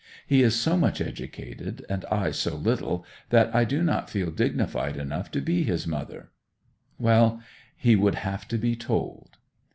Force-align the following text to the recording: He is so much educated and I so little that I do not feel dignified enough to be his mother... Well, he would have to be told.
He 0.25 0.41
is 0.41 0.55
so 0.59 0.77
much 0.77 0.99
educated 0.99 1.85
and 1.87 2.05
I 2.05 2.31
so 2.31 2.55
little 2.55 3.05
that 3.29 3.53
I 3.53 3.65
do 3.65 3.83
not 3.83 4.09
feel 4.09 4.31
dignified 4.31 4.97
enough 4.97 5.29
to 5.29 5.41
be 5.41 5.61
his 5.61 5.85
mother... 5.85 6.31
Well, 6.97 7.43
he 7.77 7.95
would 7.95 8.15
have 8.15 8.47
to 8.47 8.57
be 8.57 8.75
told. 8.75 9.37